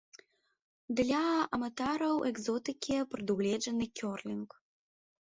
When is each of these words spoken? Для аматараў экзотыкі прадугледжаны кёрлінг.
Для 0.99 1.19
аматараў 1.59 2.15
экзотыкі 2.33 3.01
прадугледжаны 3.15 3.85
кёрлінг. 4.01 4.49